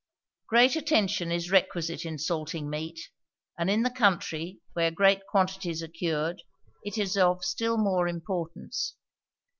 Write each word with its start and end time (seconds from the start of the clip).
Great 0.47 0.75
attention 0.75 1.31
is 1.31 1.51
requisite 1.51 2.05
in 2.07 2.17
salting 2.17 2.67
meat, 2.71 2.99
and 3.55 3.69
in 3.69 3.83
the 3.83 3.89
country, 3.91 4.59
where 4.73 4.89
great 4.89 5.27
quantities 5.27 5.83
are 5.83 5.87
cured, 5.87 6.41
it 6.83 6.97
is 6.97 7.15
of 7.15 7.45
still 7.45 7.77
more 7.77 8.07
importance. 8.07 8.95